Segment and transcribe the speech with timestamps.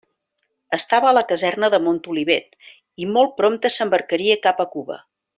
[0.77, 2.57] Estava a la caserna de Montolivet,
[3.05, 4.99] i molt prompte s'embarcaria cap a Cuba.